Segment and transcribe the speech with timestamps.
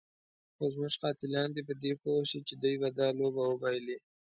[0.55, 3.97] خو زموږ قاتلان دې په دې پوه شي چې دوی به دا لوبه وبایلي.